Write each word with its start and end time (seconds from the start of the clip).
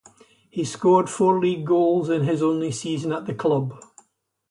He 0.49 0.65
scored 0.65 1.11
four 1.11 1.39
league 1.39 1.63
goals 1.63 2.09
in 2.09 2.23
his 2.23 2.41
only 2.41 2.71
season 2.71 3.13
at 3.13 3.27
the 3.27 3.35
club. 3.35 3.83